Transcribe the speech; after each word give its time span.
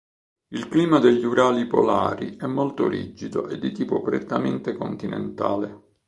Il 0.47 0.67
clima 0.67 0.97
degli 0.97 1.23
Urali 1.23 1.67
polari 1.67 2.35
è 2.35 2.47
molto 2.47 2.87
rigido 2.87 3.47
e 3.47 3.59
di 3.59 3.71
tipo 3.71 4.01
prettamente 4.01 4.73
continentale. 4.73 5.81